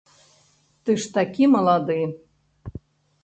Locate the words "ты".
0.83-0.91